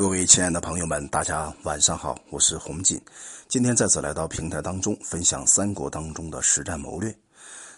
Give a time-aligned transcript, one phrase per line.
[0.00, 2.98] 各位亲爱的朋友们，大家晚上好，我是洪锦。
[3.48, 7.14] 今天再次来到平台当中，分享三国当中的实战谋略。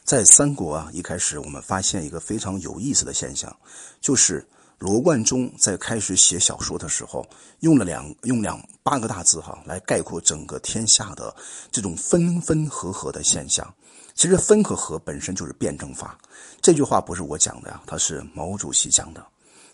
[0.05, 3.53] 在三国啊，一开始我们发现一个非常有意思的现象，
[4.01, 4.47] 就是
[4.79, 7.27] 罗贯中在开始写小说的时候，
[7.59, 11.35] 用了两用两八个大字哈，来概括整个天下的
[11.73, 13.75] 这种分分合合的现象。
[14.15, 16.17] 其实分和合本身就是辩证法。
[16.61, 19.27] 这句话不是我讲的呀，他是毛主席讲的。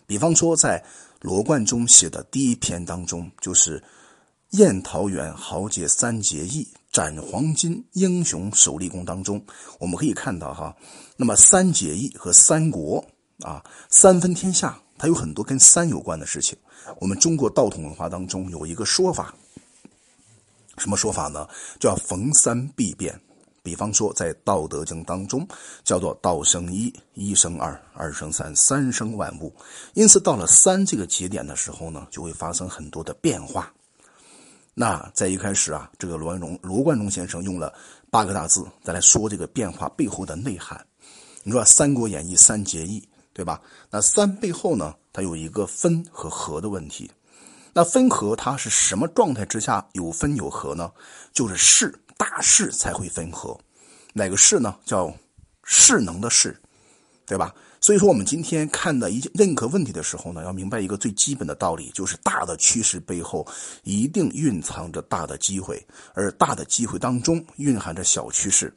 [0.07, 0.83] 比方说，在
[1.21, 3.83] 罗贯中写的第一篇当中，就是
[4.51, 9.43] “宴桃园，豪杰三结义，斩黄巾，英雄首立功”当中，
[9.79, 10.75] 我们可以看到哈，
[11.17, 13.05] 那么三结义和三国
[13.41, 16.57] 啊，三分天下，它有很多跟三有关的事情。
[16.99, 19.35] 我们中国道统文化当中有一个说法，
[20.77, 21.45] 什么说法呢？
[21.79, 23.19] 叫逢三必变。
[23.61, 25.47] 比方说，在《道德经》当中，
[25.83, 29.53] 叫做“道生一，一生二，二生三，三生万物”。
[29.93, 33.71] 因此，到了三这个节点的时候呢，就会发生很多的变化。
[34.73, 37.73] 那在一开始啊，这个罗荣罗贯中先生用了
[38.09, 40.85] 八个大字再来说这个变化背后的内涵。
[41.43, 43.61] 你说《三国演义》三结义，对吧？
[43.89, 47.11] 那三背后呢，它有一个分和合的问题。
[47.73, 50.91] 那分合它是什么状态之下有分有合呢？
[51.33, 51.93] 就是势。
[52.19, 53.57] 大势才会分合，
[54.11, 54.75] 哪个势呢？
[54.83, 55.15] 叫
[55.63, 56.59] 势能的势，
[57.25, 57.55] 对吧？
[57.79, 63.47] 所以说，我们今天看的一任何问题的时候呢，要明白一个最基本的道理，就是大的趋势背后
[63.83, 65.81] 一定蕴藏着大的机会，
[66.13, 68.73] 而大的机会当中蕴含着小趋势。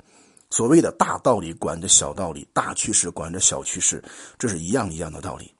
[0.48, 4.00] 所谓的大道理管着小道理，大趋势管着小趋势，
[4.38, 5.52] 这是一样一样的道理。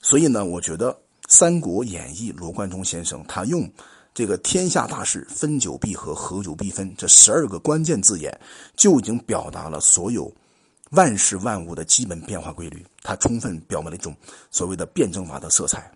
[0.00, 0.92] 所以呢，我觉得
[1.28, 3.68] 《三国演义》罗贯中先生他用。
[4.14, 8.40] 这个天下大事，分久必合，合久必分，这十二个关键字眼，
[8.76, 10.32] 就已经表达了所有
[10.92, 12.86] 万事万物的基本变化规律。
[13.02, 14.16] 它充分表明了一种
[14.52, 15.90] 所谓的辩证法的色彩。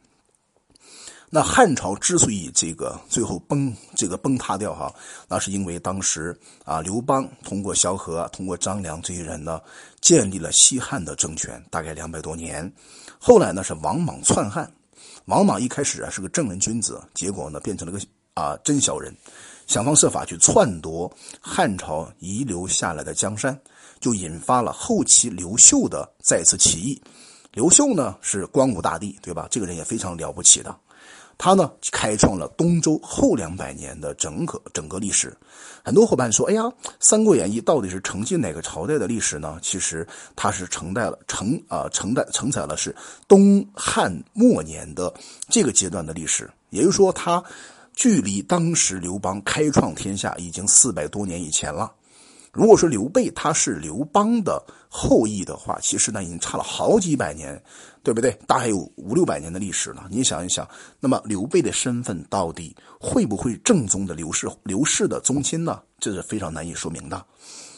[1.31, 4.93] 那汉朝之所以这个最后崩，这个崩塌掉哈，
[5.29, 9.61] 那是因为当时啊，刘邦通过萧何，通过张良这些人呢，
[10.01, 12.73] 建立了西汉的政权，大概两百多年。
[13.21, 14.69] 后来呢，是王莽篡汉。
[15.27, 18.05] 王莽一开始啊是个正人君子，结果呢变成了个
[18.35, 19.15] 啊真小人，
[19.67, 21.11] 想方设法去篡夺
[21.41, 23.61] 汉朝遗留下来的江山，
[24.01, 27.03] 就引发了后期刘秀的再次起义。
[27.53, 29.49] 刘秀呢是光武大帝，对吧？
[29.51, 30.77] 这个人也非常了不起的。
[31.39, 35.33] 他呢，开创了东周后两百年的整个整个历史。
[35.85, 36.63] 很多伙伴说：“哎呀，
[36.99, 42.95] 《三国演义》到底是承继哪个朝代的历史呢？”其实它是承载了承啊承载承载了是
[43.29, 45.15] 东汉末年的
[45.49, 46.51] 这个阶段的历史。
[46.71, 47.43] 也就是说，它
[47.95, 51.93] 距离当时刘邦开创天下已经四百多年以前了。
[52.53, 57.63] 如果说刘备他是刘邦的后裔的话，其实呢已经差了好几百年，
[58.03, 58.31] 对不对？
[58.47, 60.07] 大概有五六百年的历史了。
[60.11, 65.83] 你想一想，那么刘备的身份到底会不会正宗的刘氏刘氏的宗亲呢？
[65.99, 67.25] 这是非常难以说明的。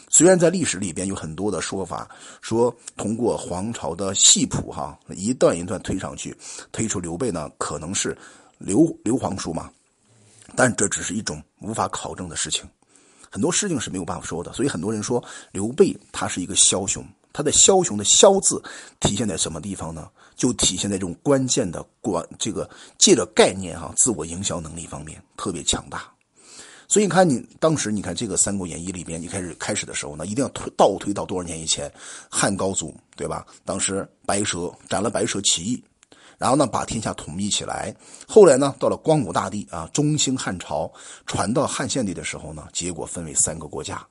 [0.09, 2.09] 虽然在历史里边有很多的说法，
[2.41, 6.35] 说通过皇朝的系谱哈，一段一段推上去，
[6.71, 8.17] 推出刘备呢可能是
[8.57, 9.69] 刘刘皇叔嘛，
[10.55, 12.65] 但这只是一种无法考证的事情。
[13.31, 18.61] 很多事情是没有办法说的，所以很多人说刘备他是一个枭雄，他的枭雄的枭字
[18.99, 20.09] 体现在什么地方呢？
[20.35, 26.11] 就体现在这种关键的关这个借着概念哈自我营销能力方面特别强大。
[26.87, 31.89] 所以你看你当时你看这个《三国演义》里边，一开始开始的时候呢，一定要推倒推到多少年以前，
[32.29, 33.45] 汉高祖对吧？
[33.63, 35.81] 当时白蛇斩了白蛇起义。
[36.41, 37.95] 然后呢，把天下统一起来。
[38.27, 40.91] 后来呢，到了光武大帝啊，中兴汉朝
[41.27, 44.03] 传到汉献帝的时候呢，结果分为三个国家。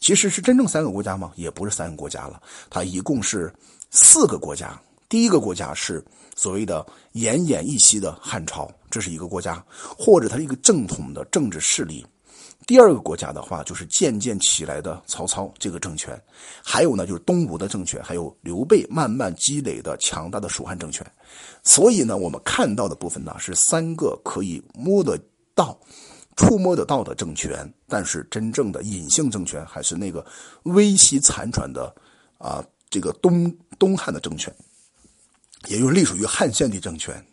[0.00, 1.30] 其实是真正三个国家吗？
[1.36, 3.54] 也不是三个国家了，它一共是
[3.92, 4.76] 四个国家。
[5.08, 6.04] 第一个国家是
[6.34, 9.64] 所谓的奄奄一息的汉朝，这是一个国家，
[9.96, 12.04] 或者它是一个正统的政治势力。
[12.66, 16.20] 第二个国家的话，就是渐渐起来的曹操这个政权，
[16.62, 21.04] 还有呢，就是东吴的政权，还有刘备慢慢积累的强大的蜀汉政权。
[21.64, 25.18] 所以呢，我们看到的部分呢，是三个可以摸得
[25.52, 25.76] 到、
[26.36, 30.24] 触摸得到的政权，但是真正的隐性政权还是那个
[30.62, 31.92] 微息残喘的
[32.38, 34.54] 啊，这个东东汉的政权，
[35.66, 37.24] 也就是隶属于汉献帝政权。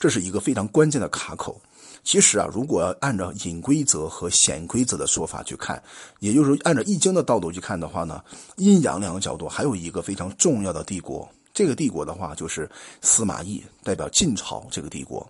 [0.00, 1.60] 这是一个非常关键的卡口。
[2.02, 5.82] 其实啊，如果按照隐规则和显规则的说法去看，
[6.18, 8.22] 也就是按照易经的道路去看的话呢，
[8.56, 11.28] 阴阳两个角度还有一个非常重要的帝国。
[11.52, 12.70] 这个帝国的话就是
[13.02, 15.28] 司马懿，代表晋朝这个帝国。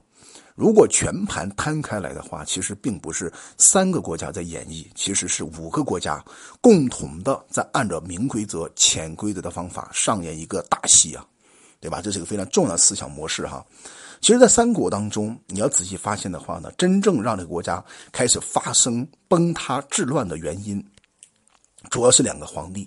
[0.54, 6.22] 如果全盘摊开来的话，其实并不是三个国家在演绎，其实是五个国家
[6.60, 11.24] 共同的在按照明规则、潜规则的方法上演一个大戏啊，
[11.80, 12.00] 对吧？
[12.02, 13.64] 这是一个非常重要的思想模式哈。
[14.20, 17.82] 其实，在三国当中，你要仔细发现的话呢，真正让这个国家
[18.12, 20.84] 开始发生崩塌治乱的原因，
[21.88, 22.86] 主要是两个皇帝，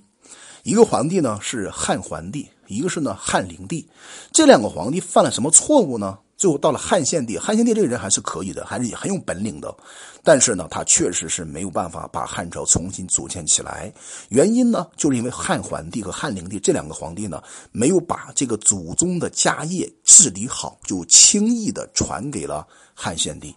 [0.62, 3.90] 一个皇帝呢是汉桓帝，一个是呢汉灵帝。
[4.31, 6.19] 这两个皇帝犯了什么错误呢？
[6.44, 9.74] 最后到了汉献帝，汉献帝这个人还是可以的，还是很有本领的，
[10.22, 13.90] 但是呢，他确实是没有办法把汉朝重新组建起来。
[14.28, 17.42] 原因呢，就是因为汉桓帝和汉灵帝这两个皇帝呢，
[17.72, 23.56] 没有把这个祖宗的家业治理好，就轻易的传给了汉献帝。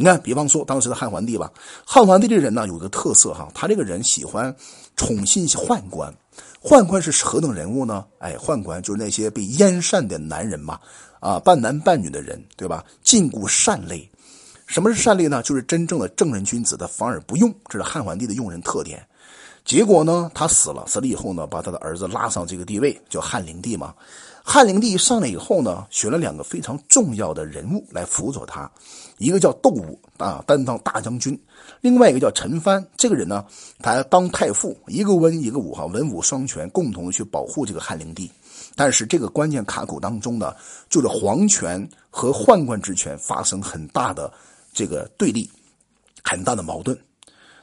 [0.00, 1.52] 你看，比方说当时的汉桓帝吧，
[1.84, 4.56] 汉桓帝这个人呢，有个特色哈，他这个人喜欢
[4.96, 6.10] 宠信宦官。
[6.58, 8.06] 宦官是何等人物呢？
[8.18, 10.80] 哎，宦官就是那些被阉善的男人嘛。
[11.20, 12.82] 啊，半男半女的人，对吧？
[13.04, 14.10] 禁锢善类，
[14.66, 15.42] 什么是善类呢？
[15.42, 19.06] 就是真正的正人君子的反而不用，这是汉桓帝的用人特点。
[19.64, 23.94] 结果呢，他死了，死了以后呢，把他的儿子拉上这个地位，叫汉灵帝嘛。
[24.42, 28.68] 汉灵帝上来以后呢，选了两个非常重要的人物来辅佐他，
[29.18, 31.34] 一个叫窦武啊，担当大将军；
[31.82, 33.44] 另外一个叫陈蕃，这个人呢，
[33.80, 38.28] 他当太傅，一个文一个武哈，文武双全，共同去保护这个汉灵帝。
[38.74, 40.54] 但是这个关键卡口当中呢，
[40.88, 44.32] 就是皇权和宦官之权发生很大的
[44.72, 45.48] 这个对立，
[46.24, 46.98] 很大的矛盾。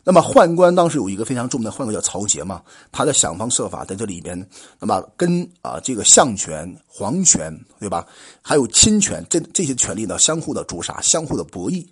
[0.10, 2.62] 那么宦官当时有一个非常著名的宦官叫曹节嘛，
[2.94, 4.50] 他在想方设法在这里边，
[4.80, 8.08] 那么跟啊这个相权、皇权，对吧？
[8.42, 11.86] 还有亲权这这些权力呢相互的诛杀，相互的博弈。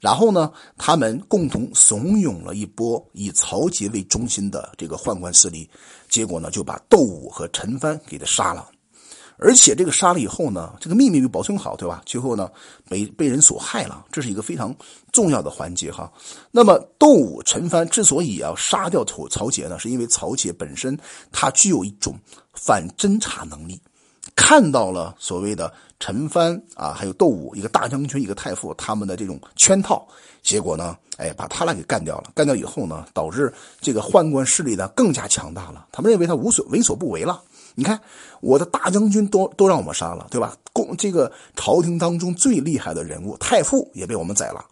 [0.00, 5.68] 然后呢，他们共同怂恿了一波以曹节为中心的这个宦官势力，
[6.08, 8.66] 结果呢，就把窦武和陈蕃给他杀了。
[9.42, 12.02] 而且这个杀了以后呢，这个秘密没保存好，对吧？
[12.04, 12.50] 最后呢，
[12.88, 14.74] 被被人所害了，这是一个非常
[15.12, 16.12] 重要的环节哈。
[16.50, 20.98] 那么窦武、陈蕃之所以要杀掉曹曹节呢，是因为曹节本身
[21.32, 22.14] 他具有一种
[22.52, 23.80] 反侦察能力。
[24.34, 30.06] 看到了所谓的陈蕃啊，还有窦武，一个大将军，一个太傅，他们的这种圈套，
[30.42, 32.30] 结果呢，哎，把他俩给干掉了。
[32.34, 35.86] 干掉以后呢，导致这个宦官势力呢更加强大了。
[35.92, 37.40] 他们认为他无所为所不为了。
[37.74, 38.00] 你看，
[38.40, 40.56] 我的大将军都都让我们杀了，对吧？
[40.72, 44.64] 公这个朝廷当中最厉害的人物太傅也被我们宰了，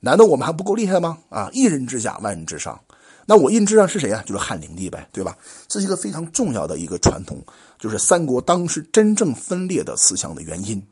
[0.00, 1.18] 难道我们还不够厉害吗？
[1.28, 2.80] 啊，一人之下，万人之上。
[3.26, 4.22] 那我印之上是谁啊？
[4.26, 5.36] 就是汉灵帝呗，对吧？
[5.68, 7.40] 这是一个非常重要的一个传统，
[7.78, 10.82] 就是三国当时真正分裂的思想的原因。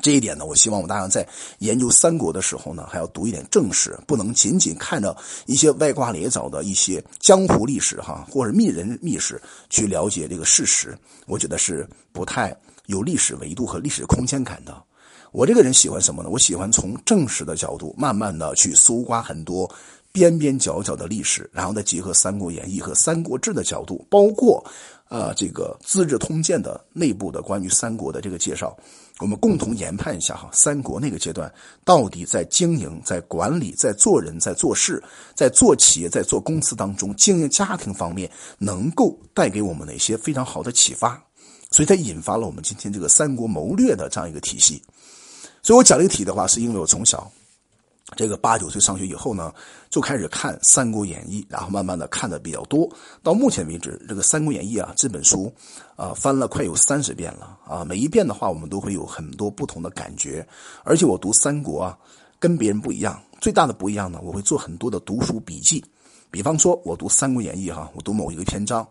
[0.00, 1.28] 这一点呢，我希望我大家在
[1.58, 9.38] 研究三国的时候呢，还要读一点正史，不能仅仅看着一些歪瓜裂枣的一些江湖历史哈，或者秘人秘史
[9.68, 10.96] 去了解这个事实。
[11.26, 12.56] 我觉得是不太
[12.86, 14.82] 有历史维度和历史空间感的。
[15.30, 16.30] 我这个人喜欢什么呢？
[16.30, 19.70] 我喜欢从正史的角度，慢慢的去搜刮很多。
[20.12, 24.62] 边边角角的历史，然后再结合《三国演义》和《三国志》的角度，包括，
[25.08, 28.76] 呃，这个《资治通鉴》的内部的关于三国的这个介绍，
[29.20, 31.50] 我们共同研判一下哈，三国那个阶段
[31.82, 35.02] 到底在经营、在管理、在做人、在做事、
[35.34, 41.22] 在做企业、在做公司当中经营家庭方面，能够带给我们哪些非常好的启发，
[41.70, 44.82] 所以才引发了我们今天这个三国谋略的这样一个体系。
[45.62, 47.32] 所以我讲这个题的话，是因为我从小。
[48.16, 49.52] 这个八九岁上学以后呢，
[49.90, 52.88] 就开始看《三国演义》，然后慢慢的看的比较多。
[53.22, 55.52] 到目前为止，这个《三国演义》啊这本书，
[55.96, 57.84] 啊翻了快有三十遍了啊。
[57.84, 60.46] 每一遍的话，我们都会有很多不同的感觉。
[60.84, 61.98] 而且我读三国啊，
[62.38, 63.20] 跟别人不一样。
[63.40, 65.84] 最大的不一样呢，我会做很多的读书笔记。
[66.30, 68.86] 比方说，我读《三国演义》哈，我读某一个篇章，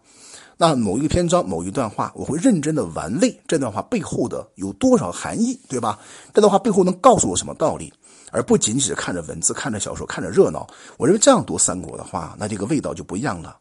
[0.58, 5.98] 那某一个篇章某一段话，我会认真的玩味这段话背后的有多少含义，对吧？
[6.34, 7.92] 这段话背后能告诉我什么道理？
[8.32, 13.58] 而不仅仅是看着文字、看着小说、看着热闹，我认为这样读三国的话，那这个味道就不一样了。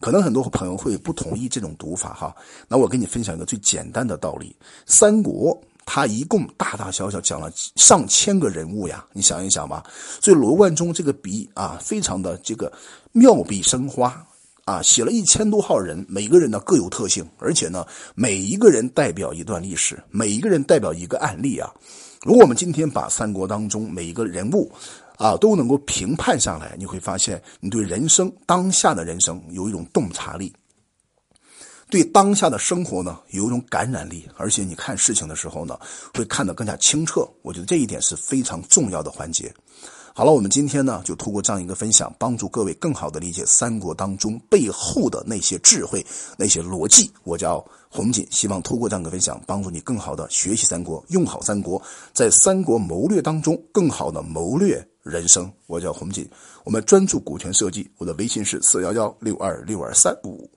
[0.00, 2.34] 可能很多朋友会不同意这种读法哈。
[2.68, 4.54] 那我跟你分享一个最简单的道理：
[4.86, 9.82] 三国它一共大大小小讲了上千个人物呀，你想一想吧。
[10.20, 12.70] 所以罗贯中这个笔啊，非常的这个
[13.12, 14.26] 妙笔生花
[14.64, 21.72] 啊，写了一千多号人，每个人呢各有特性，而且呢每一个人代表一段历史，每一个人代表一个案例啊。
[22.24, 24.72] 如果我们今天把三国当中每一个人物，
[25.18, 30.50] 啊都能够评判上来，你会发现你对人生当下的人生有一种洞察力，
[31.90, 35.78] 对当下的生活呢有一种感染力，而且你看事情的时候呢
[36.14, 37.28] 会看得更加清澈。
[37.42, 39.54] 我觉得这一点是非常重要的环节。
[40.16, 46.06] 好了，我们今天呢就通过这样一个分享，帮助各位更好的理解三国当中背后的那些智慧、
[46.38, 47.10] 那些逻辑。
[47.24, 47.58] 我叫
[47.90, 55.52] 红锦，希望通过这样一个分享，帮助你更好的学习三国，用好三国，在三国谋略当中更好的谋略人生。
[55.66, 56.30] 我叫红锦，
[56.62, 60.48] 我们专注股权设计，我的微信是四幺幺六二六二三五。